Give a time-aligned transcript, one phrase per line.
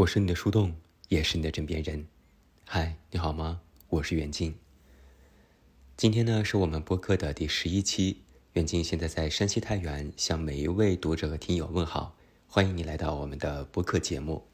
[0.00, 0.74] 我是你的树洞，
[1.08, 2.06] 也是你的枕边人。
[2.64, 3.60] 嗨，你好吗？
[3.90, 4.54] 我是远近。
[5.94, 8.22] 今天呢，是我们播客的第十一期。
[8.54, 12.16] 远近现在在山西太原，向每一位读者和听友问好，
[12.48, 14.46] 欢迎你来到我们的播客节目。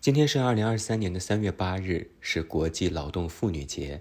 [0.00, 4.00] 今天是二零二三年的三月八日，是国际劳动妇女节。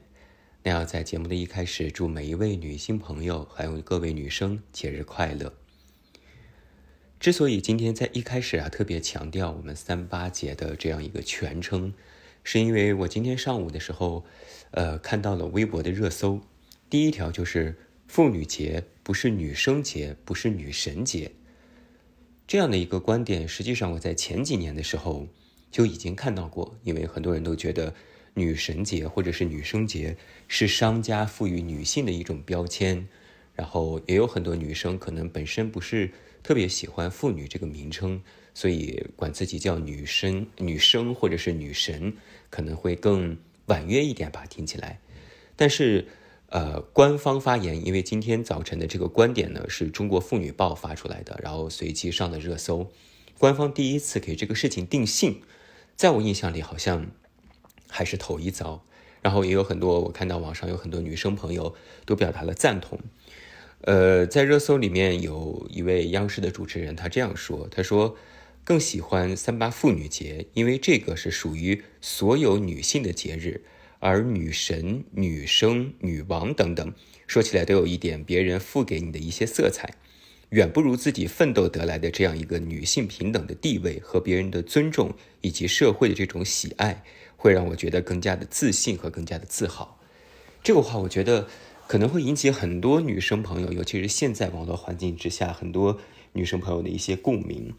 [0.62, 5.52] 那要在节目的一开始，祝每一位女性朋友还有各位女生节日快乐。
[7.22, 11.94] 之所以今天在一开始啊特别强调我们三八节的这样一个全称，
[12.44, 14.26] 是因为我今天上午的时候，
[14.72, 16.42] 呃，看到了微博的热搜，
[16.90, 21.32] 第一条就是妇女节不是女生节，不是女神节，
[22.48, 25.28] 这样的一个观点，实际上我在前几年的时候
[25.70, 27.94] 就已经看到过，因为很多人都觉得
[28.34, 30.18] 女神节或者是女生节
[30.48, 33.08] 是商家赋予女性的一种标签，
[33.54, 36.10] 然后也有很多女生可能本身不是。
[36.44, 38.22] 特别喜欢“妇女”这个名称，
[38.54, 42.14] 所以管自己叫女生、女生或者是女神，
[42.50, 45.00] 可能会更婉约一点吧，听起来。
[45.56, 46.08] 但是，
[46.48, 52.92] 呃，官方发言，因为今天早晨的这个观点呢，是中国妇女报发出来的，然后随即上了热搜。
[53.38, 55.42] 官方第一次给这个事情定性，
[55.96, 57.08] 在我印象里好像
[57.88, 58.84] 还是头一遭。
[59.22, 63.00] 然后也有很多，我看到网上有很多女生朋友都表达了赞同。
[63.84, 68.16] 呃，在热搜里面有一位央视的主持人，他这样说：“他说
[68.64, 73.64] 更喜欢三八妇女节，因为这个是属于所有女性的节日，
[73.98, 76.94] 而女神、女生、女王等等，
[77.26, 79.96] 说起来都有一点别人赋给你的一些色彩，
[80.50, 87.04] 远不如自己奋斗得来的这样一个女性平等的地位和别人的尊重以及社会的这种喜爱，
[87.36, 89.98] 会让我觉得更加的自信和更加的自豪。”
[90.64, 91.48] 这个话，我觉得。
[91.92, 96.00] 可能会引起很多女生朋友，尤其是现在网络环境之下，很多
[96.32, 97.74] 女生朋友的一些共鸣。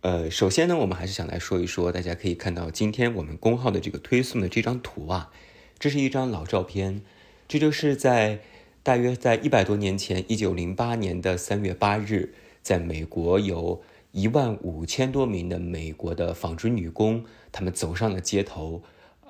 [0.00, 5.30] 呃，首先呢，我们还是想来说一说，大家可以看到今天我们公号的这个推送的这张图啊，
[5.78, 7.02] 这是一张老照片，
[7.46, 8.40] 这就是在
[8.82, 18.82] 大约在一百多年前，一九零八年的三月八日，在美国有一万五千多名的美国的纺织女工，她们走上了街头，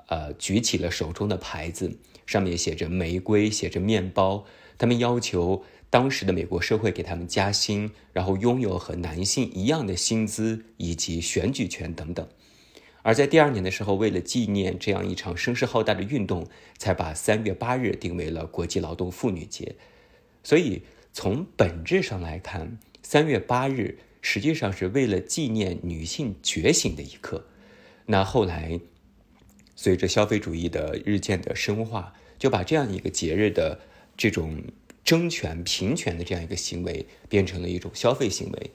[0.07, 1.99] 呃，举起了手中的牌子。
[2.31, 4.45] 上面写着玫瑰，写着面包。
[4.79, 12.25] 他们要求当时的美国社会给他们加薪，然后拥有和男性一样的薪资以及选举权等等。
[13.03, 16.47] 而在第二年的时候，为了纪念这样一场声势浩大的运动，
[16.79, 19.75] 才把三月八日定为了国际劳动妇女节。
[20.45, 20.83] 所以
[21.13, 27.47] 从本质上来看，三月八日实际上是为了纪念女性觉醒的一刻。
[28.07, 28.79] 那后来。
[29.77, 33.79] 随着消费主义的日渐的深化，就把这样一个节日的
[34.17, 34.61] 这种
[35.05, 38.71] 争权平权的这样一个行为变成了一种消费行为。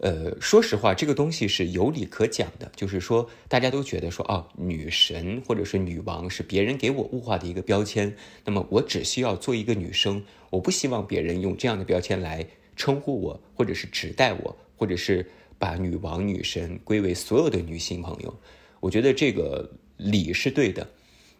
[0.00, 8.14] 呃，说实话，这个东西是有理可讲的，就是说大家都觉得说，哦，女神或者是女王是别人给我物化的一个标签，
[8.44, 12.46] 那么我只需要做一个女生，我不希望别人用这样的标签来
[12.76, 18.38] 称呼我，或者是指代我，或者是把女王、女神归为所有的女性朋友。
[18.80, 19.70] 我觉得这个。
[19.98, 20.88] 理是对的，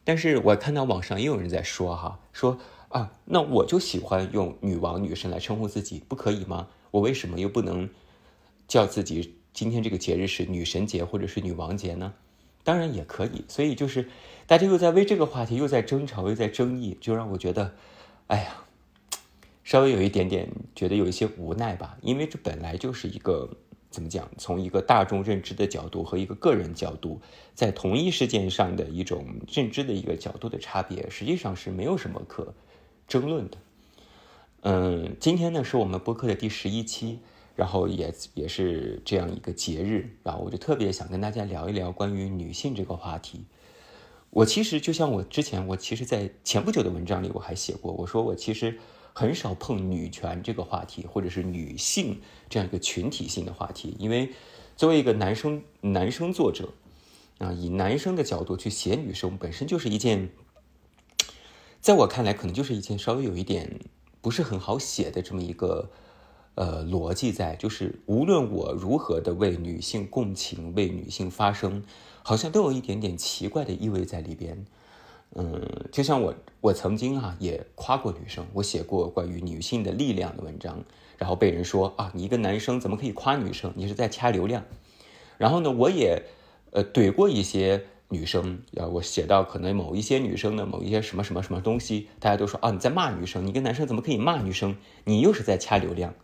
[0.09, 2.59] 但是我看到网上也有人在说哈，说
[2.89, 6.69] 啊，那我就喜欢用女王、女神来称呼自己，不可以吗？
[6.93, 7.91] 我为什么又不能
[8.67, 12.15] 叫自己今天这个节日是女神节或者是女王节呢？
[12.65, 14.09] 当然也可以，所以就是
[14.47, 17.75] 大家又在为这个话题又在争吵，又在争议，就让我觉得，
[18.29, 18.65] 哎呀，
[19.63, 23.51] 稍微有一点点觉得有一些无奈吧，因为这本来就是一个。
[23.91, 24.31] 怎么讲？
[24.37, 27.21] 从一个大众认知的角度和一个个人角度，
[27.55, 32.53] 在同一事件上的一种认知的一个角度的差别，实际上是没有什么可
[33.07, 33.57] 争论的。
[34.61, 37.21] 嗯，今天呢是我们播客的第十一期，
[37.57, 43.47] 然后也也是这样一个节日，然后我就特别想跟大家聊一聊关于女性这个话题。
[44.31, 48.79] 我其实就像我之前，我其实在前不久的文章里我还写过，我说我其实。
[49.19, 54.33] 很少碰女权这个话题，或者是女性这样一个群体性的话题，因为
[54.77, 56.73] 作为一个男生，男生作者
[57.39, 60.31] 啊，以男生的角度去写女生，本身就是一件，
[61.81, 63.81] 在我看来，可能就是一件稍微有一点
[64.21, 65.91] 不是很好写的这么一个
[66.55, 71.83] 呃逻辑在，就是无论我如何的为女性共情，为女性发声，
[72.23, 74.65] 好像都有一点点奇怪的意味在里边。
[75.35, 75.61] 嗯，
[75.93, 80.83] 就像我，我曾经啊也夸过女生，我写过关于女性的力量的文章，
[81.17, 83.73] 然后被人说啊，你一个男生怎么可以夸女生？
[83.77, 84.65] 你是在掐流量。
[85.37, 86.23] 然后呢，我也
[86.73, 94.77] 呃怼过一些女生，啊，我写到可能某一些女生的某一些什么什么什么东西，大家都说啊你在骂女生，你一个男生怎么可以骂女生？
[95.05, 96.15] 你又是在掐流量。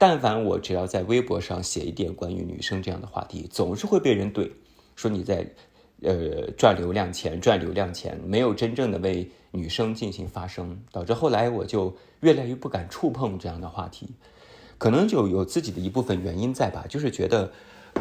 [0.00, 4.50] 但凡我只要在微博上写一点关于女生这样的话题，总是会被人怼，
[4.94, 5.44] 说你在，
[6.02, 14.08] 呃，赚流量钱，赚流量钱，没有真正的为女生进行发声，导致后来我就越来越不敢触碰这样的话题，
[14.78, 17.52] 可能就有自己的一部分原因在吧，就是觉得，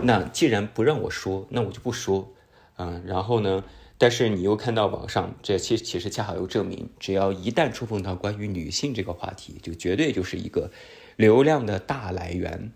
[0.03, 2.31] 那既然不让我说，那我就不说，
[2.77, 3.63] 嗯，然后呢？
[3.99, 10.69] 但是你又看到网上，这其其实恰好又证明，只要一旦触碰到关于女性这个话题，就绝对就是一个
[11.15, 12.71] 流量的大来源。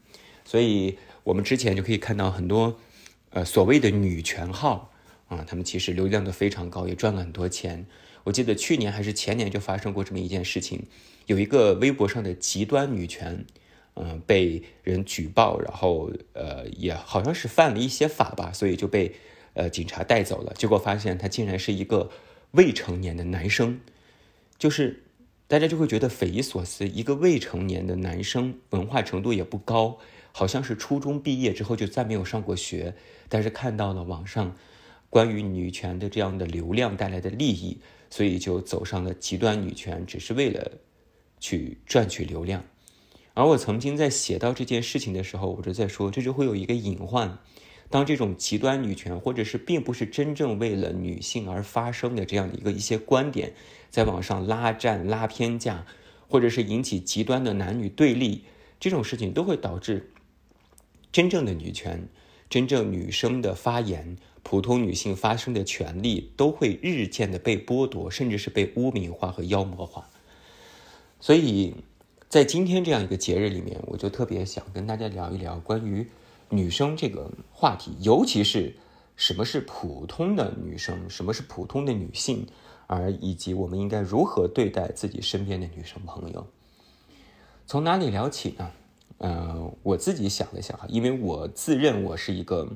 [0.46, 2.76] 所以，我们之前就可以看到很多，
[3.30, 4.91] 呃，所谓的女权号
[5.32, 7.86] 啊，他们其实流量都非常高，也赚了很多钱。
[8.26, 10.86] 我记得去年还是前年就发生过这么一件事情，
[11.26, 13.46] 有一个微博上的极端女权，
[13.96, 19.16] 嗯，被人举报，然后呃，也好像是犯了一些法吧，所以就被。
[19.54, 22.10] 呃，警察带走了，结果发现他竟然是一个
[22.52, 23.82] 未成年的男生，
[24.58, 25.04] 就是
[25.50, 29.98] 大家就会觉得匪夷所思，一个未成年的男生，文化程度也不高，
[30.32, 32.96] 好像是初中毕业之后就再没有上过学，
[33.28, 34.56] 但是看到了网上
[35.12, 40.72] 关于女权的这样的流量带来的利益，所以就走上了极端女权，只是为了
[41.40, 42.64] 去赚取流量。
[43.34, 47.38] 而我曾经在写到这件事情的时候，我就在说，这就会有一个隐患。
[47.90, 53.54] 当这种极端女权，或者是并不是真正为了女性而发生的这样的一个一些观点，
[53.90, 55.86] 在网上拉战、拉偏架，
[56.30, 58.46] 或者是引起极端的男女对立，
[58.80, 60.10] 这种事情都会导致
[61.12, 62.08] 真正的女权、
[62.52, 70.08] 真正女生的发言、普通女性发声的权利都会日渐的被剥夺，甚至是被污名化和妖魔化。
[71.20, 71.74] 所以
[72.28, 76.06] 在今天这样一个节日里面，我就特别想跟大家聊一聊关于。
[76.54, 78.76] 女生这个话题，尤其是
[79.16, 82.46] 什么是普通的女生，什么是普通的女性，
[82.88, 86.46] 而以及我们应该如何对待自己身边的女生朋友，
[87.66, 88.70] 从哪里聊起呢？
[89.22, 92.68] 呃，我自己想了想哈，因为我自认我是一个，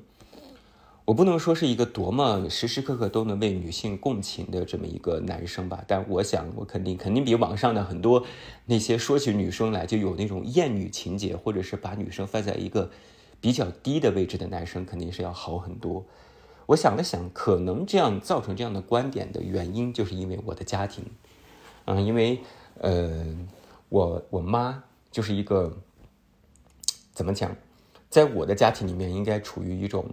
[1.05, 8.23] 我不能说是一个多么时时刻刻都能为女性共情的这么一个男生吧，但我想我肯定肯定比网上的很多
[8.65, 12.89] 那些说起女生来就有那种厌女情节，或者是把女生放在一个。
[13.41, 16.03] 比较低的位置的男生肯定是要好很多。
[16.65, 21.05] 我想了想，可能这样造成这样的观点的原因，就是因为我的家庭。
[21.83, 22.39] 嗯，因为
[22.79, 23.23] 呃，
[23.89, 25.77] 我我妈就是一个
[27.15, 27.57] 怎么讲，
[28.11, 30.07] 在我的家庭里面应该处于一种。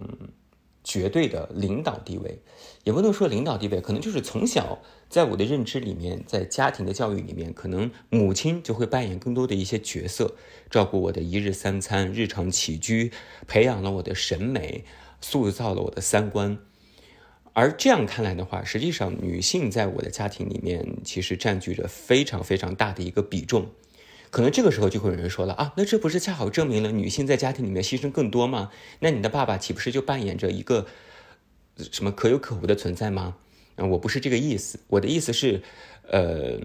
[0.85, 2.41] 绝对的领导地位，
[2.83, 10.35] 也不能说领导地位，可能就是从小在我的认知里面，在家庭的教育里面，可能母亲就会扮演更多的一些角色，
[10.69, 13.13] 照顾我的一日三餐、日常起居，
[13.47, 14.83] 培养了我的审美，
[15.21, 16.57] 塑造了我的三观。
[17.53, 23.69] 而这样看来的话，实际上女性在我的家庭里面，其实占据着非常非常大的一个比重。
[24.33, 28.71] 可能这个时候就会有人说了啊，那这不是恰好证明了女性在家庭里面牺牲更多吗？
[28.97, 30.87] 那你的爸爸岂不是就扮演着一个
[31.77, 33.35] 什么可有可无的存在吗？
[33.75, 35.61] 啊，我不是这个意思，我的意思是，
[36.09, 36.59] 呃，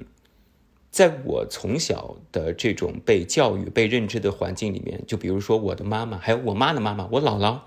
[0.90, 7.60] 在我从小的这种被教育、被认知的环境里面，就比如说我的妈妈，还有我妈的妈妈，我姥姥，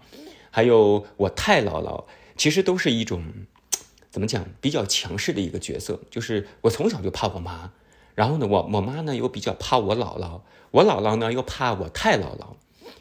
[0.49, 2.05] 还有我太姥姥，
[2.35, 3.23] 其实都是一种
[4.09, 7.71] 怎么讲比较强势的一个角色，就是我从小就怕我妈。
[8.13, 10.41] 然后呢，我我妈呢又比较怕我姥姥，
[10.71, 12.55] 我姥姥呢又怕我太姥姥，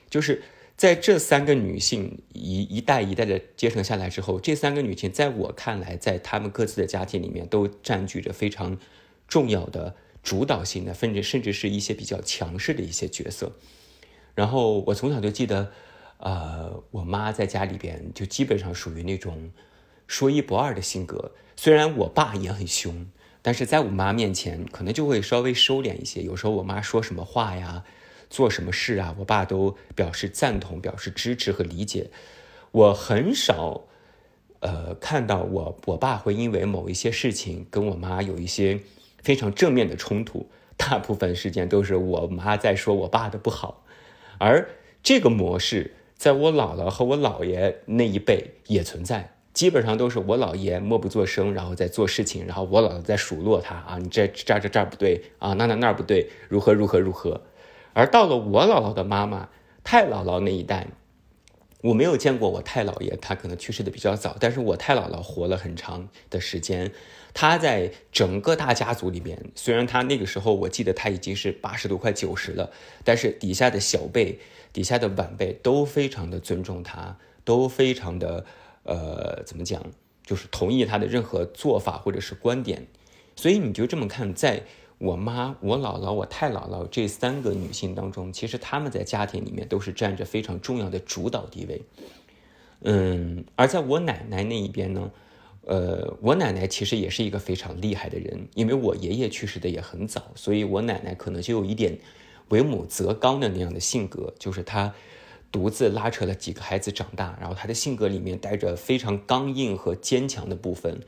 [0.09, 0.43] 就是
[0.77, 8.79] 在这三个女性一一代一代的接承下来之后，这三个女性在我看来，在她们各自的家庭里面都占据着非常
[9.27, 13.53] 重要的主导性的，甚至甚至是一些比较强势的一些角色。
[14.35, 15.73] 然后我从小就记得，
[16.19, 19.51] 呃，我妈在家里边就基本上属于那种
[20.07, 23.11] 说一不二的性格，虽然我爸也很凶。
[23.43, 26.23] 但是在我妈面前，可能就会稍微收敛一些。
[26.23, 27.85] 有时候我妈说什么话呀，
[28.29, 32.11] 做什么事啊，我爸都表示赞同、表示支持和理解。
[32.73, 33.85] 我很少，
[34.61, 38.81] 呃，看到我我爸会因为某一些事情跟我妈有一些
[39.23, 40.49] 非常正面的冲突。
[40.77, 43.85] 大部分时间都是我妈在说我爸的不好，
[44.39, 44.69] 而
[45.03, 49.35] 这个模式在我姥姥和我姥爷那一辈也存在。
[49.61, 57.43] 基本上都是我姥爷默不作声，然后在做事情，然后我姥姥在数落他啊，你这这这这不对啊，那那那不对，如何如何如何。
[57.93, 59.51] 而到了我姥姥的妈妈
[59.85, 60.87] 太姥姥那一代，
[61.83, 66.91] 我没有见过我太姥爷，他可能去世的比较早，但是我太姥姥活了很长的时间。
[67.35, 72.71] 他在整个大家族里面，虽然他那个时候我记得他已经是八十多快九十了，
[73.05, 74.39] 但是底下的小辈、
[74.73, 78.47] 底下的晚辈都非常的尊重他，都非常的。
[78.85, 79.83] 呃，怎么讲？
[80.23, 82.87] 就是同意他的任何做法或者是观点，
[83.35, 84.63] 所以你就这么看，在
[84.99, 91.83] 我妈、我姥姥、我太姥姥这三个女性当中，其实她们在家庭里面都是占着非常重要的主导地位。
[92.83, 95.11] 嗯，而在我奶奶那一边呢，
[95.67, 101.99] 呃，我奶奶其实也是一个非常厉害的人，因为我爷爷去世的也很早，所以我奶奶可能就有一点
[102.51, 104.95] 为母则刚的那样的性格，就是她
[105.53, 111.01] 独自拉扯了几个孩子长大，然后他的性格里面带着非常刚硬和坚强的部分，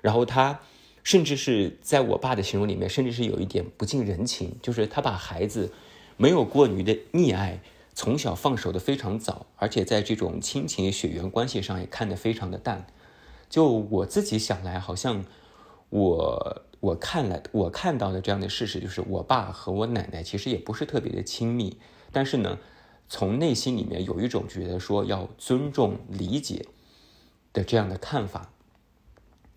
[0.00, 0.60] 然后他
[1.02, 5.72] 甚至是在我爸的形容里面，甚至是有一点不近人情，就是他把孩子
[6.16, 7.60] 没有过于的溺爱。
[7.94, 12.86] 从小放手的非常早，而且在这种亲情血缘关系上也看得非常的淡。
[13.50, 15.24] 就我自己想来，好像
[15.90, 21.76] 我我看来我看到的这样的事实，就是我爸和我奶奶其实也不是特别的亲密，
[22.12, 22.60] 但是呢，
[23.08, 26.66] 从内心里面有一种觉得说要尊重理解
[27.52, 28.50] 的这样的看法。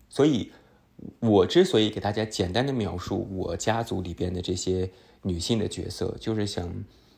[0.08, 0.52] 所以，
[1.20, 4.90] 我之所以给大家简单的描述我家族里边的这些
[5.22, 6.72] 女性的角色，就是想。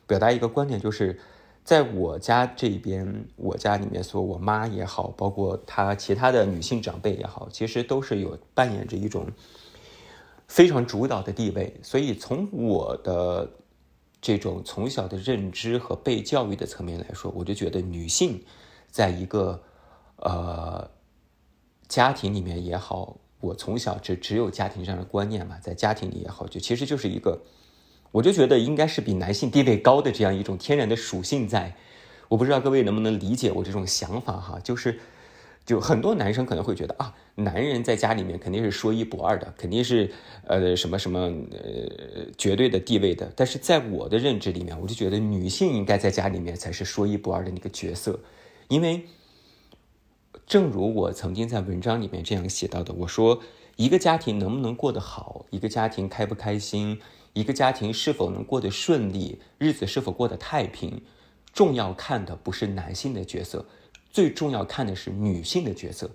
[0.07, 1.19] 表达一个观点，就是
[1.63, 9.25] 在我家这边，我家里面说，我妈也好，包括她其他的女性长辈也好，其实都是有扮演着一种
[10.47, 11.75] 非常主导的地位。
[11.81, 13.49] 所以从我的
[14.25, 18.43] 这种从小的认知和被教育的层面来说，我就觉得女性
[18.89, 19.61] 在一个
[20.15, 20.89] 呃
[21.87, 27.39] 家庭里面也好，我从小只只有家庭这样的观念嘛，在家庭里也好，就其实就是一个。
[28.13, 31.75] 我就觉得应该是比男性地位高的这样一种天然的属性，在
[32.27, 34.99] 我不知道各位能不能理解我这种想法哈，就是
[35.65, 40.11] 就很多男生可能会觉得啊，男人在家里面肯定是说一不二的，肯定是
[40.45, 41.19] 呃什么什么
[41.51, 48.19] 呃绝对的地位的，但是在我的认知里面，我就觉得女性应该在家里面才是说一不二的那个角色，
[48.67, 49.05] 因为
[50.45, 53.41] 正如我曾经在文章里面这样写到的，我说
[53.75, 56.99] 一个家庭能不能过得好，一个家庭开不开心。
[57.33, 61.01] 一个家庭是否能过得顺利，日子是否过得太平，
[61.51, 63.65] 重要看的不是男性的角色，
[64.15, 66.09] 最重要看的是女性的角色。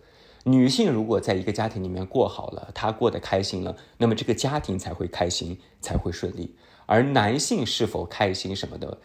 [0.44, 6.56] 女性如果在一个家庭里面过好了，她过得开心了，那么这个家庭才会开心，才会顺利。
[6.86, 8.96] 而男性是否开心什么的，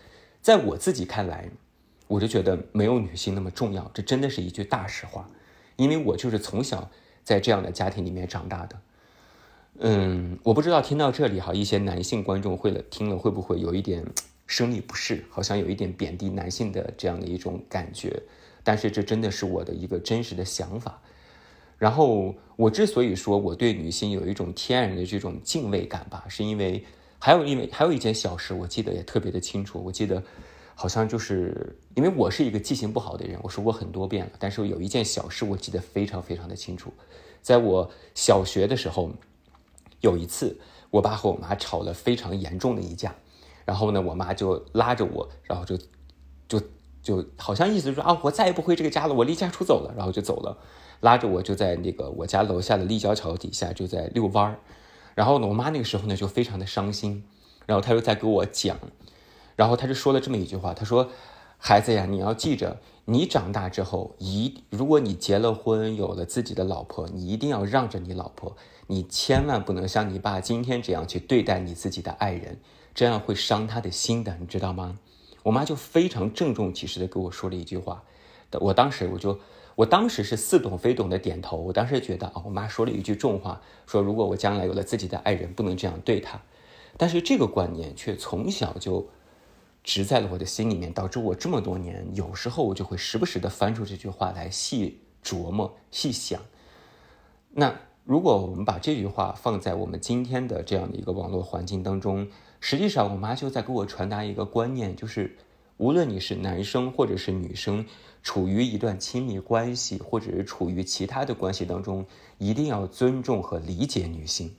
[0.41, 1.49] 在我自己看来，
[2.07, 3.91] 我就觉得没有女性那么重要。
[3.93, 5.27] 这真的是一句大实话，
[5.75, 6.89] 因为我就是从小
[7.25, 8.79] 在这样的家庭里面长大的。
[9.79, 14.05] 嗯，我不知道听到这里哈，一些男性观众会了听了会不会有一点
[14.47, 18.23] 生理不适，好像有一点贬低男性的这样的一种感觉。
[18.65, 21.01] 但是这真的是我的一个真实的想法。
[21.77, 26.83] 然后我之所以说我对女性有一种天然的这种敬畏感吧，是因为
[27.17, 29.81] 还有因为还有一件小事，我记得也特别的清楚。
[29.85, 30.21] 我记得
[30.73, 34.31] 好像就是因为我是一个记性不好的人，我说过很多遍了。
[34.37, 36.91] 但是有一件小事我记得非常非常的清楚，
[37.41, 39.11] 在我小学的时候。
[40.01, 40.59] 有一次，
[40.91, 43.15] 我爸和我妈吵了非常严重的一架，
[43.63, 45.75] 然后呢，我妈就拉着我，然后就，
[46.47, 46.61] 就
[47.05, 50.57] 就好像意思说啊，我再也不回这个家了，我离家出走了，然后就走了，
[51.01, 54.59] 拉着我就在那个我家楼下的立交桥底下就在遛弯儿，
[55.13, 57.23] 然后呢，我妈那个时候呢就非常的伤心，
[57.67, 58.79] 然后她又在给我讲，
[59.55, 61.11] 然后她就说了这么一句话，她说，
[61.59, 68.57] 孩子呀，你要记着，你长大之后一，如果你结了婚，有了自己的老婆，你一定要让着你老婆。
[68.87, 72.59] 你千万不能像你爸今天这样去对待你自己的爱人，
[72.93, 74.97] 这样会伤他的心的，你知道吗？
[75.45, 78.03] 我妈就非常郑重其事的跟我说了一句话，
[78.59, 79.39] 我当时我就，
[79.75, 86.41] 我当时是似懂非懂的点头，我当时觉得啊，我妈说了一句重话，说如果我将来有了自己的爱人，不能这样对他。
[86.97, 89.07] 但是这个观念却从小就
[89.83, 96.41] 植在了我的心里面，导致我这么多年，有时候我就会时不时的翻出这句话来细琢磨、细想。
[97.51, 97.75] 那。
[98.07, 102.27] 如果我们把这句话放在我们今天的这样的一个网络环境当中，
[102.67, 105.37] 实际上我妈就在给我传达一个观念，就是
[105.77, 107.85] 无论你是男生或者是女生，
[108.23, 112.03] 处于一段亲密关系或者是处于其他的关系当中，
[112.39, 114.51] 一定要尊重和理解女性。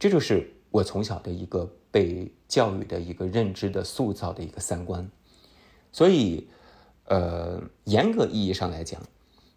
[0.00, 5.08] 这就是我从小的一个被教育的一个认知的塑造的一个三观。
[5.92, 6.48] 所以，
[7.04, 9.00] 呃，严格意义上来讲。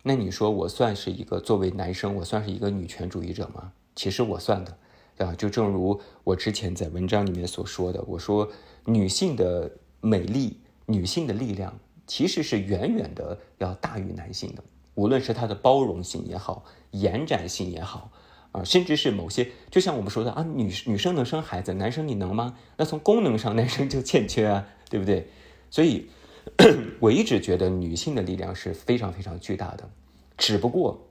[0.04, 3.72] 那你说我算是一个作为男生，我算是一个女权主义者吗？
[3.96, 4.78] 其实我算的，
[5.18, 8.50] 啊，就正如我之前在文章里面所说的，我说
[8.86, 9.72] 女性的
[10.02, 14.64] 美丽、女性的力量，其实是远远的要大于男性的。
[14.96, 18.12] 无论是她的包容性也好，延展性也好，
[18.52, 22.56] 啊，甚至是某些，就像我们说的啊，女女生能生孩子，男生你能吗？
[22.78, 25.30] 那从功能上，男生就欠缺啊，对不对？
[25.70, 26.10] 所以。
[27.02, 29.90] 我一直觉得女性的力量是非常非常巨大的，
[30.38, 31.06] 只不过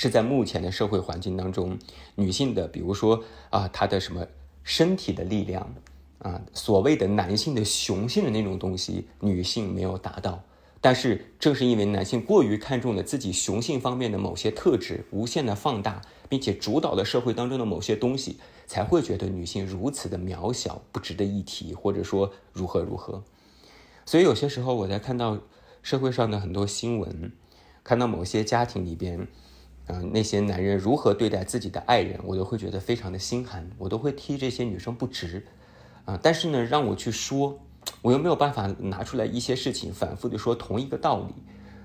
[0.00, 1.76] 是在目前的社会环境当中，
[2.14, 4.24] 女性的，比如说啊，她的什么
[4.62, 5.74] 身体的力量
[6.20, 10.40] 啊，所谓的男性的雄性的那种东西，女性没有达到。
[10.80, 18.38] 但是正是因为男性过于看重了自己雄性方面的某些特质，无限的放大，并且主导了社会当中的某些东西，
[18.68, 23.24] 才会觉得女性如此的渺小，不值得一提，或者说如何如何。
[24.06, 25.40] 所以有些时候我在看到
[25.82, 27.32] 社会上的很多新闻，
[27.82, 29.26] 看到某些家庭里边，
[29.88, 35.44] 嗯，那些男人如何对待自己的爱人，我都会觉得非常的心寒，我都会替这些女生不值，
[36.04, 37.60] 啊，但是呢，让我去说。
[38.02, 41.32] 我又没有办法拿出来一些事情反复的说同一个道理，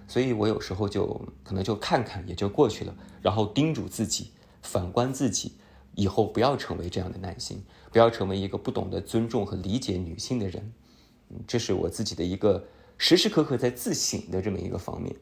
[0.05, 1.05] 所以我有时候就
[1.45, 4.31] 可能就看看也就过去了，然后叮嘱自己，
[4.61, 5.53] 反观自己，
[5.95, 10.73] 以后不要成为这样的男性，不要成为一个不懂得尊重和理解女性的人。
[11.47, 12.67] 这是我自己的一个
[12.97, 15.15] 时时刻刻在自省的这么一个方面。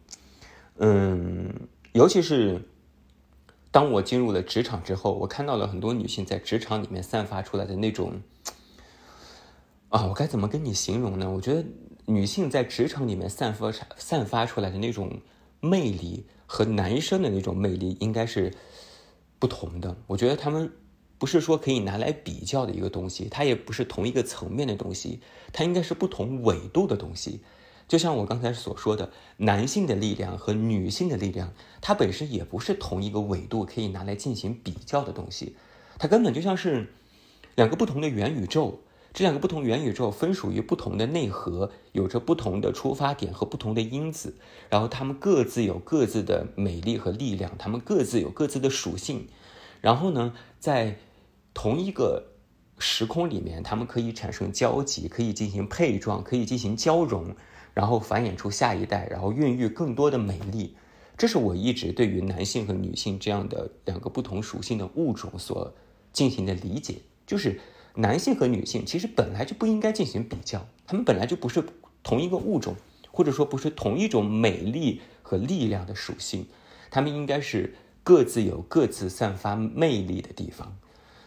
[0.77, 1.53] 嗯，
[1.93, 2.59] 尤其是
[3.71, 8.21] 当我进入了职场之后，我看到了很多女性在职场里面散发出来的那种。
[9.89, 11.29] 啊，我该怎么跟你形容呢？
[11.29, 11.65] 我觉得
[12.05, 15.19] 女性在职场里面散发散发出来的那种
[15.59, 18.53] 魅力和男生的那种魅力应该是
[19.37, 19.97] 不同的。
[20.07, 20.71] 我觉得他们
[21.17, 25.19] 不是说可以拿来比较的一个东西，它也不是同一个层面的东西，
[25.51, 27.41] 它应该是不同纬度的东西。
[27.91, 35.57] 就像我刚才所说的，男性的力量和女性的力量，它本身也不是同一个纬度可以拿来进行比较的东西，
[35.99, 36.87] 它根本就像是
[37.55, 38.79] 两个不同的元宇宙。
[39.13, 44.37] 这两个不同元宇宙分属于不同的内核，有着不同的出发点和不同的因子，
[44.69, 49.27] 然后他们各自有各自的美丽和力量，他们各自有各自的属性，
[49.81, 50.97] 然后呢，在
[51.53, 52.27] 同一个
[52.79, 57.35] 时空里面，他们可以产生交集，可以进行配撞，可以进行交融，
[57.81, 60.75] 然后繁衍出下一代，然后孕育更多的美丽。
[61.17, 65.73] 这是我一直对于男性和女性这样的两个不同属性的物种所
[66.13, 67.59] 进行的理解，就是。
[67.95, 71.61] 男性和女性其实本来就不应该进行比较，他们本来就不是
[72.03, 72.73] 同一个物种，
[73.11, 76.47] 或者说不是同一种美丽和力量的属性，
[76.89, 80.77] 他们应该是各自有各自散发魅力的地方。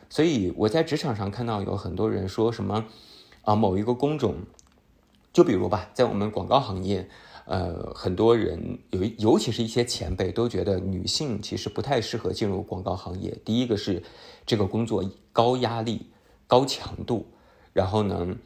[0.09, 2.87] 所以我在职场上看到有很多人说什么
[3.43, 4.37] 啊，某一个工种，
[5.35, 7.07] 就比如吧，在我们广告行业，
[7.45, 13.37] 呃，很多人有，尤其是一些前辈都觉得女性其实不太适合进入广告行业。
[13.45, 14.03] 第一个是
[14.47, 16.07] 这个工作高压力。
[16.47, 17.27] 高强度，
[17.73, 18.37] 然后呢，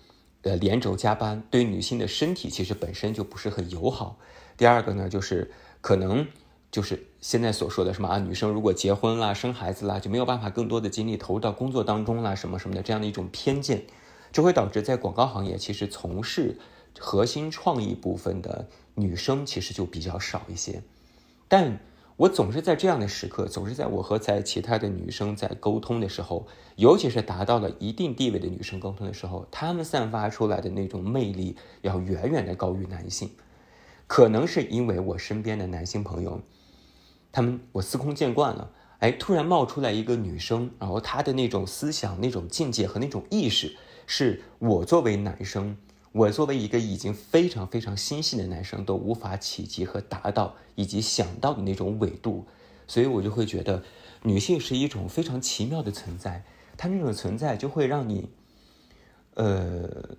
[0.43, 4.17] 呃，连轴加班，对女性的身体其实本身就不是很友好。
[4.57, 6.25] 第二个呢，就是可能
[6.71, 13.85] 就是现在所说的什么啊，女生如果结婚啦、生孩子啦，就没有办法更多的精力投入到工作当中啦，什么什么的这样的一种偏见，
[14.31, 16.57] 就会导致在广告行业，其实从事
[16.99, 20.83] 核心创意部分的女生其实就比较少一些，
[21.49, 21.81] 但。
[22.19, 33.31] 我总是在这样的时刻，总是在我和在其他的女生在沟通的时候，尤其是达到了一定地位的女生沟通的时候，她们散发出来的那种魅力要远远的高于男性。
[34.09, 36.41] 可能是因为我身边的男性朋友，
[37.31, 43.77] 他们我司空见惯了，哎，突然冒出来一个女生，然后她的那种思想、那种境界和那种意识，
[44.09, 45.77] 是我作为男生。
[46.13, 52.47] 我作为一个已经非常非常心细的男生，都无法企及和达到以及想到的那种纬度，
[52.87, 53.83] 所以我就会觉得，
[54.23, 56.45] 女性是一种非常奇妙的存在，
[56.79, 58.31] 她那种存在就会让你，
[59.35, 60.17] 呃，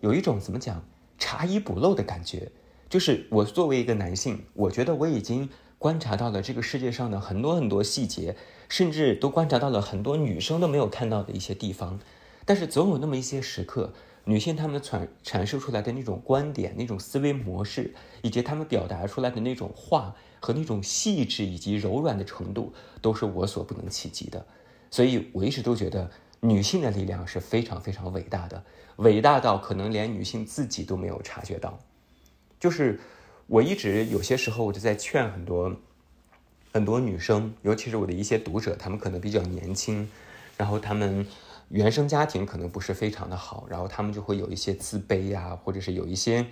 [0.00, 0.84] 有一种怎么讲，
[1.18, 2.52] 查遗补漏的感觉。
[2.88, 8.36] 就是我作为一个男性，我觉得我已经观察到了这个世界上的很多很多细节，
[8.68, 11.98] 甚至都观察到了很多女生都没有看到的一些地方，
[12.44, 13.92] 但是总有那么一些时刻。
[14.26, 24.46] 女性她们传阐述出来的那种观点、那种思维模式，以及她们表达出来的那种话和那种细致以及柔软的程度，都是我所不能企及的。
[24.90, 26.10] 所以我一直都觉得
[26.40, 28.64] 女性的力量是非常非常伟大的，
[28.96, 31.78] 伟大到可能连女性自己都没有察觉到。
[32.58, 32.98] 就是
[33.46, 35.76] 我一直有些时候我就在劝很多
[36.72, 40.08] 很多女生，尤其是我的一些读者，她们可能比较年轻，
[40.56, 41.26] 然后她们。
[41.68, 46.46] 原生家庭可能不是非常的好，然后他们就会有一些自卑呀，或者是有一些，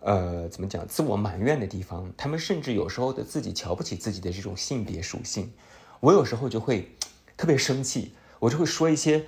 [0.00, 2.12] 呃，怎么讲，自我埋怨的地方。
[2.16, 5.52] 他们甚至有时候的自己瞧不起自己的这种性别属性。
[6.00, 6.96] 我有时候就会
[7.36, 9.26] 特别生气，我就会说一些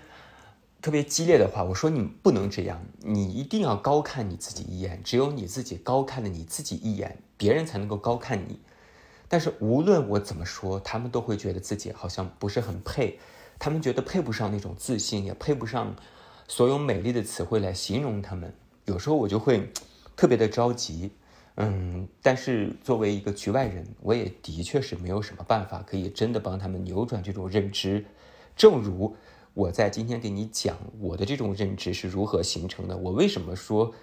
[0.80, 1.62] 特别激烈的话。
[1.62, 5.02] 我说你不能这样，你一定要高看你自己一眼。
[5.04, 8.58] 只有你自己高看了你自己一眼，别人才能够高看你。
[9.28, 13.18] 但是无论我怎么说，他们都会觉得自己好像不是很配。
[13.62, 15.94] 他们觉得配不上那种自信，也配不上
[16.48, 18.52] 所有美丽的词汇来形容他们。
[18.86, 19.70] 有时候我就会
[20.16, 21.12] 特别的着急，
[21.54, 28.04] 嗯，但是作为一个局外人，我也的确是没有什么办法可以真的帮他们扭转这种认知。
[28.56, 29.14] 正如
[29.54, 32.96] 我在今天给你讲我的这种认知是如何形成的。
[32.96, 33.94] 我为什么说，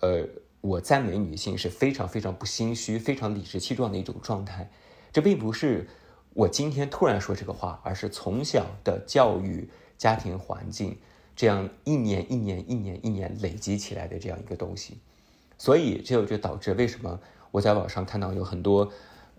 [0.00, 0.26] 呃，
[0.62, 4.70] 我赞美女性是非常非常不心虚、非常理直气壮的一种状态。
[5.12, 5.86] 这并不是
[6.36, 10.94] 我今天突然说这个话，而是从小的教育、家庭环境
[11.34, 14.98] 这样一年一年、一年一年累积起来的这样一个东西。
[15.56, 17.18] 所以这就导致为什么
[17.50, 18.92] 我在网上看到有很多，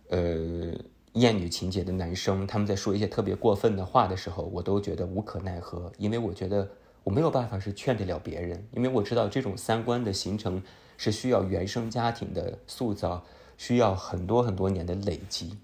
[0.09, 0.73] 呃。
[1.13, 6.69] 厌女情节的男生，他们在说一些特别过分的话的时候，我都觉得无可奈何，因为我觉得
[7.03, 10.61] 我没有办法是劝得了别人，因为我知道这种三观的形成
[10.95, 13.25] 是需要原生家庭的塑造，
[13.57, 15.57] 需要很多很多年的累积，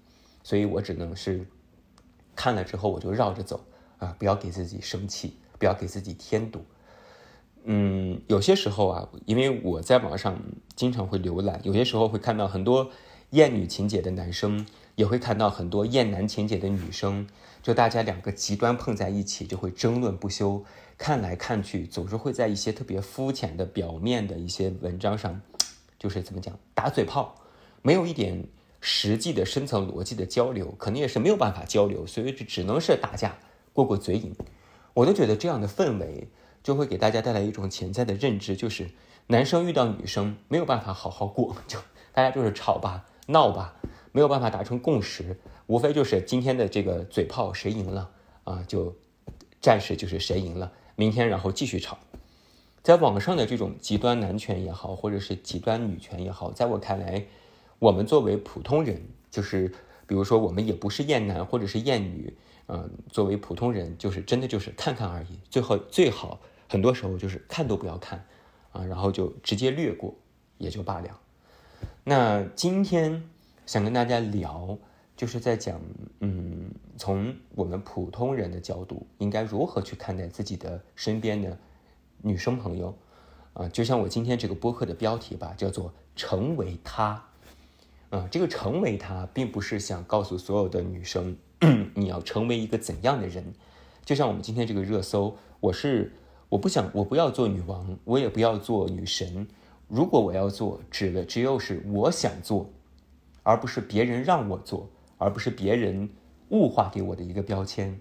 [0.44, 1.44] 所以我只能是
[2.36, 3.64] 看了之后我就绕着走
[3.98, 6.64] 啊，不要给自己生气，不要给自己添堵。
[7.64, 10.40] 嗯，有些时候啊，因为我在网上
[10.76, 12.92] 经常会浏览，有些时候会看到很多
[13.30, 14.64] 厌女情节的男生。
[14.96, 17.26] 也会看到很多厌男情节的女生，
[17.60, 20.64] 就大家两个极端碰在一起，就会争论不休。
[20.96, 25.42] 看来看去，总是会在一些特别肤浅的表面的一些文章上，
[25.98, 27.34] 就是怎么讲打嘴炮，
[27.82, 28.46] 没有一点
[28.86, 33.38] 实际的深层逻辑的交流，可能也是没有办法交流，所以就只能是打架
[33.72, 34.34] 过过嘴瘾。
[34.92, 36.28] 我都觉得这样的氛围
[36.62, 38.90] 就会给大家带来一种潜在的认知，就是
[39.28, 41.78] 男生遇到女生没有办法好好过，就
[42.12, 43.74] 大家就是吵吧闹吧。
[44.12, 48.10] 没有办法达成共识，无非就是今天的这个嘴炮谁赢了
[48.44, 48.62] 啊？
[48.68, 48.94] 就
[49.60, 51.98] 战士就是谁赢了，明天然后继续吵。
[52.82, 57.24] 在网上的这种极端男权也好，或者是极端女权也好，在我看来，
[57.78, 59.68] 我们作为普通人，就是
[60.06, 62.36] 比如说我们也不是厌男或者是厌女，
[62.68, 65.38] 嗯，作为普通人，就是真的就是看看而已。
[65.50, 68.24] 最后最好很多时候就是看都不要看
[68.72, 70.14] 啊，然后就直接略过
[70.58, 71.20] 也就罢了。
[72.04, 73.30] 那今天。
[73.66, 74.76] 想跟大家聊，
[75.16, 75.80] 就是在讲，
[76.20, 81.56] 嗯，从我们普通人的角度，应该如何去看待自己的身边的
[82.20, 82.94] 女生朋友，
[83.54, 87.24] 啊，就像我今天这个播客的标题吧，叫做“成为她”，
[88.14, 91.36] 啊，这个“成为她”并不是想告诉所有的女生，
[91.94, 93.44] 你要成为一个怎样的人，
[94.04, 96.12] 就像我们今天这个热搜，我是
[96.48, 99.48] 我不想我不要做女王，我也不要做女神，
[99.88, 102.70] 如果我要做，指的只有是我想做。
[103.46, 106.08] 而不是别人让我做，而不是别人
[106.48, 108.00] 物化给我的一个标签。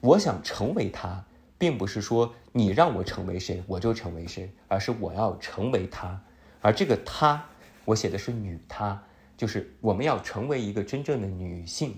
[0.00, 1.24] 我想成为他，
[1.56, 6.20] 并不是说你让我成为谁我就成为谁，而是我要成为他。
[6.60, 7.44] 而这个他，
[7.84, 9.00] 我写的是女他，
[9.36, 11.94] 就是我们要成为一个真正的女性，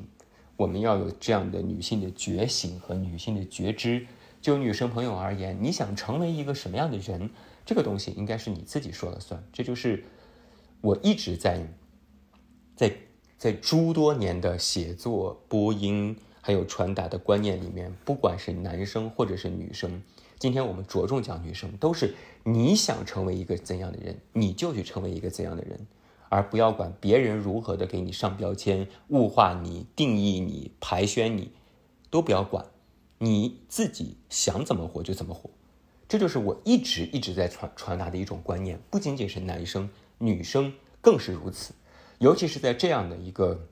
[0.56, 4.06] 我们要有这样的女性的觉醒和女性的觉知。
[4.40, 7.30] 就女生朋友而言，你想成为一个什么样的人，
[7.64, 9.42] 这个东西应该是你自己说了算。
[9.52, 10.04] 这就是
[10.80, 11.66] 我一直在。
[12.76, 12.94] 在
[13.38, 20.02] 在诸多年的写作、播音还有传达的观念里面，不管是男生或者是女生，
[20.38, 25.86] 今天我们着重讲女生，都是你想成为一个怎样的人，你就去成为一个怎样的人，
[26.28, 31.52] 而不要管别人如何的给你上标签、物化你、定义你、排宣你，
[32.10, 32.66] 都不要管，
[33.18, 35.50] 你自己想怎么活就怎么活，
[36.08, 41.74] 这就是我一直一直在传传达的一种观念，不仅仅是男生，女生更是如此。
[42.18, 43.66] 尤其是在这样的一个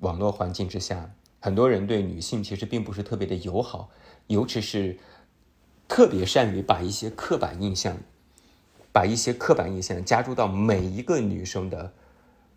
[0.00, 3.90] 网络环境之下，很多人对女性其实并不是特别的友好，
[4.26, 4.98] 尤其是
[5.88, 7.96] 特别善于把一些刻板印象，
[8.98, 11.92] 把一些刻板印象加注到每一个女生的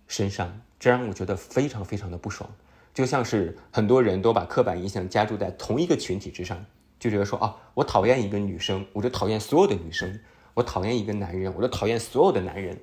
[0.08, 2.50] 身上，这让我觉得非常非常的不爽。
[2.96, 6.66] 就像是很多人都把刻板印象加注在同一个群体之上，
[7.00, 10.10] 就觉得说啊，我讨厌一个女生，我就讨厌所有的女生；
[10.56, 12.76] 我讨厌一个男人，我就讨厌所有的男人。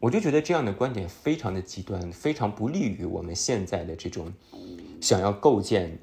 [0.00, 4.32] 我就觉得这样的观点非常的极端，非常不利于我们现在的这种
[5.00, 6.00] 想要构建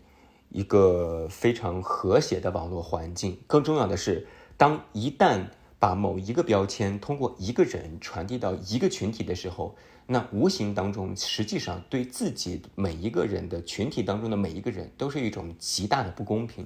[0.48, 3.38] 一个非常和谐的网络环境。
[3.48, 5.48] 更重要的是，当一旦
[5.86, 9.76] 把某一个标签通过一个人传递到一个群体的时候，
[10.08, 16.66] 那无形当中实际上对自己每一个人的群体当中的每一个人都是一种极大的不公平。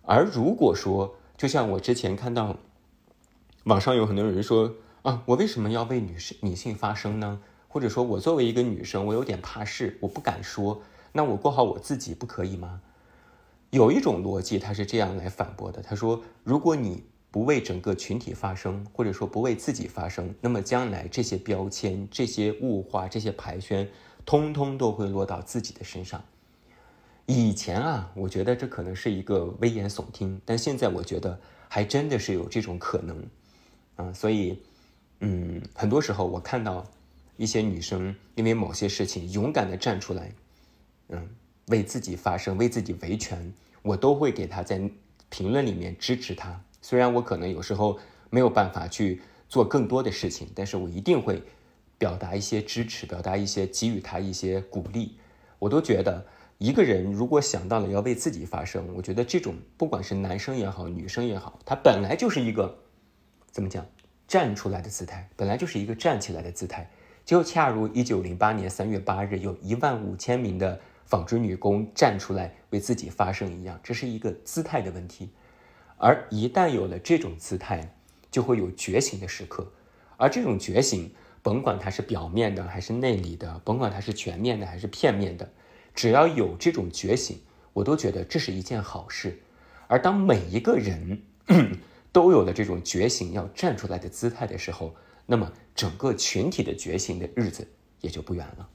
[0.00, 2.56] 而如果说，就像我之前看到
[3.64, 4.72] 网上有很多人说。
[5.02, 7.38] 啊，我为什么要为女士、女性发声呢？
[7.68, 10.80] 或者说，我作为一个女生，我有点怕事，我不敢说。
[11.12, 12.80] 那我过好我自己不可以吗？
[13.68, 15.82] 有一种逻辑，他是这样来反驳的。
[15.82, 23.90] 他说，如果你不为整个群体发声，或者说不为自己发声，那么将来这些标签、这些物化、这些排宣，
[24.24, 26.24] 通通都会落到自己的身上。
[27.26, 33.26] 以前啊，我觉得这可能是一个危言耸听，但现在我觉得还真的是有这种可能。
[33.96, 34.62] 啊，所以。
[35.18, 36.86] 嗯，很多时候我看到
[37.36, 40.32] 一些女生因为某些事情勇敢的站出来，
[41.08, 41.28] 嗯，
[41.66, 44.80] 为自己发声，为自己维权，我都会给她在
[45.30, 46.62] 评论里面支持她。
[46.84, 51.42] 虽然我可能有时候没有办法去做更多的事情，但是我一定会
[51.96, 55.16] 表达一些支持，表达一些给予他一些鼓励。
[55.58, 56.26] 我都觉得，
[56.58, 62.78] 一个人如果想到了要为自己发声，我觉得这种不管是男生也好，女生也好，他本来就是一个
[63.50, 63.86] 怎么讲
[64.28, 66.90] 站出来的姿态，本来就是一个站起来的姿态。
[67.24, 75.30] 就恰如一九零八年三月八日，有一万五千名的纺织女工站出来为自己发声一样，这是一个姿态的问题。
[75.96, 77.94] 而一旦有了这种姿态，
[78.30, 79.72] 就会有觉醒的时刻。
[80.16, 85.50] 而这种觉醒，甭管它是表面的还是内里的，甭管它是全面的还是片面的，
[85.94, 87.38] 只要有这种觉醒，
[87.72, 89.40] 我都觉得这是一件好事。
[89.86, 91.22] 而当每一个人
[92.12, 94.94] 都有了这种觉醒要站出来的姿态的时候，
[95.26, 97.66] 那么，整个群体的觉醒的日子
[98.00, 98.68] 也就不远了。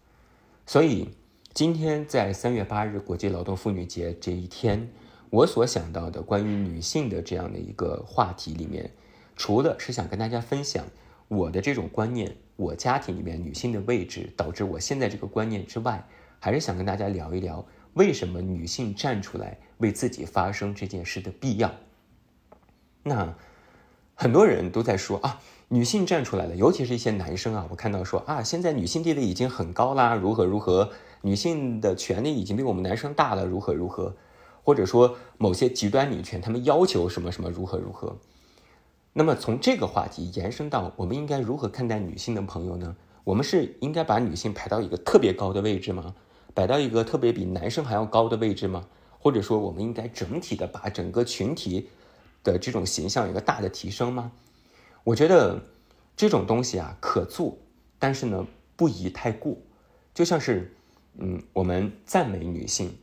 [0.65, 1.09] 所以，
[1.53, 4.91] 今天在三月八日国际劳动妇女节这一天，
[5.29, 8.89] 我所想到的关于女性的这样的一个话题里面，
[9.35, 10.85] 除了是想跟大家分享
[11.27, 16.03] 我的这种观念，我家庭里面女性的位置导致我现在这个观念之外，
[16.39, 21.71] 还是想跟大家聊一聊为什么女性站出来为自己发声这件事的必要。
[23.03, 23.33] 那
[24.15, 25.39] 很多人都在说啊。
[25.71, 30.89] 女性站出来了，尤其是一些男生啊，我看到说啊，现在女性地位已经很高啦，如何如何，
[31.21, 34.15] 女性的权利已经比我们男生大了，如何如何，
[34.63, 38.17] 或者说某些极端女权，他们要求什么什么如何如何。
[39.13, 42.95] 那么从这个话题延伸到我们应该如何看待女性的朋友呢？
[43.23, 46.15] 我们是应该把女性排到一个特别高的位置吗？
[46.53, 48.87] 摆到一个特别比男生还要高的位置吗？
[49.19, 51.89] 或者说我们应该整体的把整个群体
[52.43, 54.31] 的这种形象有个大的提升吗？
[55.03, 55.61] 我觉得
[56.15, 57.57] 这种东西啊可做，
[57.97, 59.57] 但是呢不宜太过。
[60.13, 60.73] 就像是，
[61.17, 62.97] 嗯，我们赞美女性，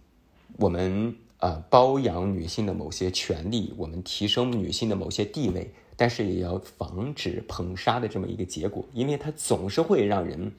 [0.58, 10.52] 我们呃包养女性的某些权利，我们提升女性的某些地位，但是也要防止捧杀的这么一个结果，因为它总是会让人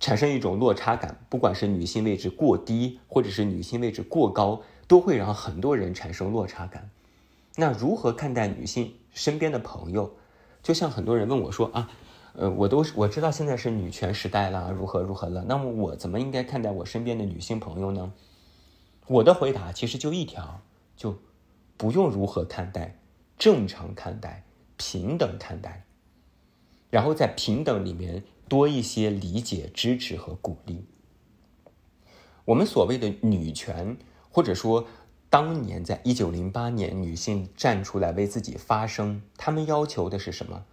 [0.00, 1.18] 产生一种落差感。
[1.28, 6.90] 不管是女性位置过低，或者是女性位置过高，都会让很多人产生落差感。
[7.56, 10.12] 那如何看待女性身边的朋友？
[10.62, 11.90] 就像很多人问我说啊，
[12.34, 15.44] 呃，我都我知道现在是女权时代了，如何如何了？
[15.48, 18.12] 那么我怎么应该看待我身边的女性朋友呢？
[19.08, 20.62] 我的回答其实就一条，
[20.96, 21.18] 就
[21.76, 22.98] 不用如何看待，
[23.36, 24.44] 正常看待，
[24.76, 25.84] 平等看待，
[26.90, 30.86] 然后在平等里面多一些理解、支持和鼓励。
[32.44, 33.96] 我们所谓的女权，
[34.30, 34.86] 或者说。
[35.30, 40.64] 当年在一九零八年，女性站出来为自己发声，她们要求的是什么？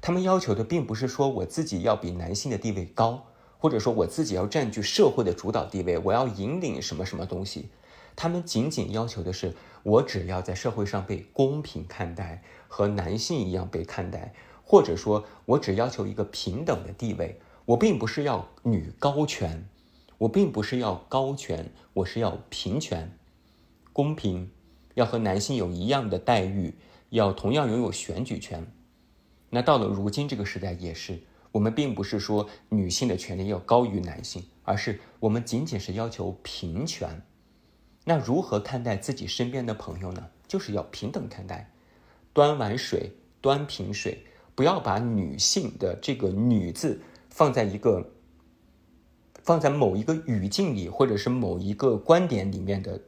[0.00, 3.26] 她们要求的并不是说我自己要比男性的地位高，
[3.58, 7.70] 或者说我自己要占据社会的主导地位，我要引领什么什么东西。
[8.16, 17.40] 他们仅仅要求的是，我只要在社会上被公平看待，和男性一样被看待，或者说，我只要求一个平等的地位。
[17.66, 19.66] 我并不是要女高权，
[20.18, 23.16] 我并不是要高权，我是要平权。
[23.92, 24.50] 公平，
[24.94, 26.74] 要和男性有一样的待遇，
[27.08, 28.70] 要同样拥有选举权。
[29.48, 31.22] 那到了如今这个时代，也是
[31.52, 37.22] 我们并不是说女性的权利要高于男性，而是我们仅仅是要求平权。
[38.04, 40.28] 那如何看待自己身边的朋友呢？
[40.46, 41.70] 就是要平等看待，
[42.32, 48.12] 端碗水端瓶水，不要把女性的这个“女”字放在一个
[49.42, 53.00] 放在某一个语境里，或者是某一个观点里面的。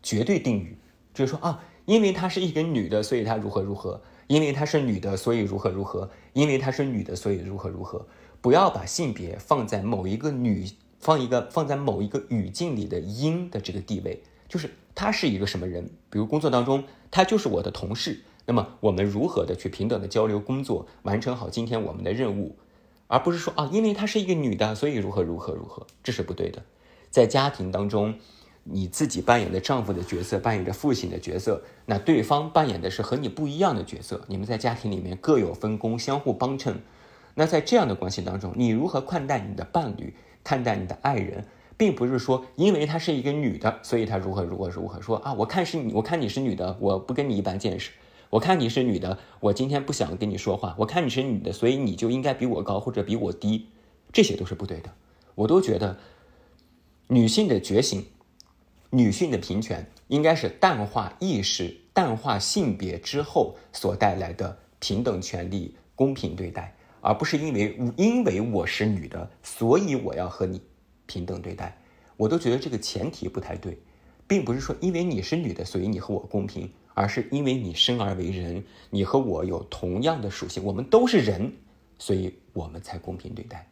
[0.00, 0.78] 绝对定语，
[1.12, 8.06] 就是说啊，因为她是一个女的，所以她如何如何；因为她是女的，所以如何如何；因为她是女的，所以如何如何。
[8.40, 15.90] 不要把性别放在某一个女放一个放在某一个语境里的因的这个地位，就是她是一个什么人？
[16.10, 22.56] 比如工作当中，她就是我的同事，那么我们如何的去平等的交流工作，完成好今天我们的任务，
[23.06, 26.62] 而不是说啊，因为她是一个女的，所以如何如何如何，这是不对的。
[27.10, 28.14] 在家庭当中。
[28.70, 34.22] 你自己扮演的丈夫的角色，扮演着父亲的角色，那对方扮演的是和你不一样的角色。
[34.28, 36.82] 你们在家庭里面各有分工，相互帮衬。
[37.34, 41.44] 那在这样的关系当中，你如何看待你的伴侣，看待你的爱人，
[41.76, 45.32] 并不是说因为她是一个女的，所以她如何如何如何说啊？
[45.34, 47.90] 我看是你，我看你是女的，我不跟你一般见识。
[48.30, 50.74] 我看你是女的，我今天不想跟你说话。
[50.78, 53.68] 我看你是女的，所以你就应该比我高或者比我低，
[54.12, 54.90] 这些都是不对的。
[55.34, 55.98] 我都觉得
[57.08, 58.04] 女性的觉醒。
[58.90, 70.60] 女性的平权应该是淡化意识、淡化性别之后所带来的平等权利、公平对待，而不是因为因为我是女的，所以我要和你
[71.06, 71.76] 平等对待。
[72.16, 73.78] 我都觉得这个前提不太对，
[74.26, 81.52] 并不是说因为你是女的，所以你和我公平，而是因为你生而为人，你和我有同样的属性，我们都是人，
[81.98, 83.68] 所以我们才公平对待。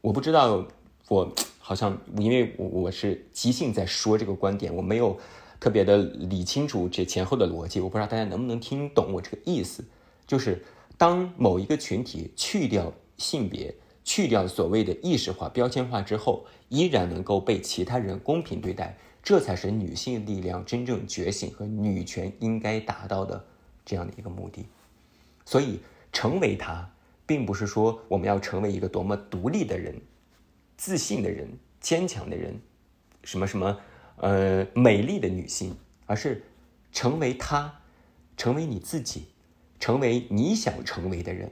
[0.00, 0.66] 我不知道，
[1.08, 5.18] 我好像因为我我是即兴在说这个观点，我没有
[5.58, 9.82] 特别的理清楚这前后的逻辑，我不知道大家能不能听懂我这个意思。
[10.26, 10.62] 就是
[10.98, 23.42] 当某一个群体去掉性别，去掉所谓的意识化、标签化之后，依然能够被其他人公平对待，这才是女性力量真正觉醒和女权应该达到的
[23.86, 24.66] 这样的一个目的。
[25.46, 25.80] 所以，
[26.12, 26.90] 成为她。
[27.28, 29.94] 并不是说我们要成为一个多么独立的人、
[30.78, 31.46] 自信的人、
[31.78, 32.58] 坚强的人，
[33.22, 33.78] 什么什么
[34.16, 36.42] 呃美丽的女性，而是
[36.90, 37.80] 成为她，
[38.34, 39.26] 成为你自己，
[39.80, 41.50] 成为你想成为的人。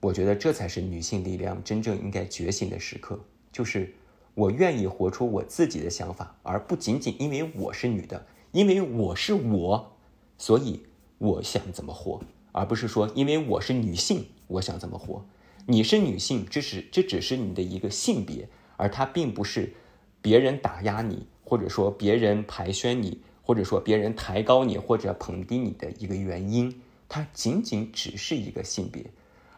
[0.00, 3.20] 我觉得这才是女性力量真正应该觉醒的时刻。
[3.52, 3.92] 就是
[4.34, 9.92] 我愿意活出我自己的想法，而不仅仅因为我是女的，因为我是我，
[10.38, 10.80] 所以
[11.18, 12.20] 我想怎么活。
[12.52, 15.24] 而不是说，因为我是女性，我想怎么活？
[15.66, 19.72] 你是女性，这是这只是你的一个性别，而它并不是
[20.20, 26.80] 别人打压你，或者说别人排宣你，或者说别人抬高你或者捧低你的一个原因。
[27.10, 29.04] 它仅仅只是一个性别。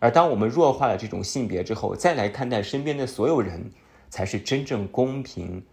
[0.00, 3.70] 而当我们弱化了这种性别之后，再来看待身边的所有人，
[4.10, 5.64] 才是真正公平、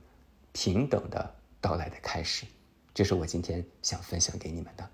[0.52, 2.46] 平等的到来的开始。
[2.94, 4.88] 这是我今天想分享给你们的。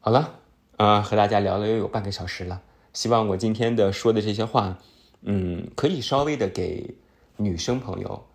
[0.00, 0.40] 好了。
[0.76, 2.60] 啊，和大家聊了又有半个小时了，
[2.92, 4.76] 希望我今天的说的这些话，
[5.20, 6.96] 嗯，可以稍微的给
[7.36, 8.26] 女生朋友，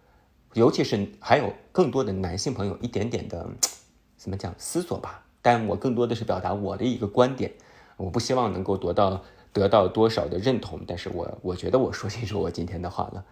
[0.53, 3.45] 尤其是还有更多的男性朋友一点点的，
[4.15, 5.25] 怎么讲思索吧。
[5.41, 7.53] 但我更多的是表达我的一个观点，
[7.97, 9.23] 我不希望能够得到
[9.53, 13.25] 得到多少的认同，但是我我觉得我说清楚我今天的话了。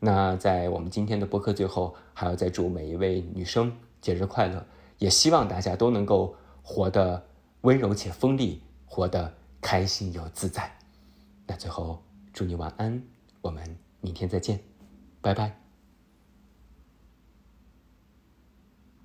[0.00, 4.64] 那在我们今天的播客最后，还要再祝每一位女生节日快乐，
[4.98, 7.24] 也希望大家都能够活得。
[7.62, 10.78] 温柔且锋利，活得开心又自在。
[11.44, 12.00] 那最后，
[12.32, 13.02] 祝你晚安，
[13.42, 14.60] 我们明天再见，
[15.20, 15.67] 拜拜。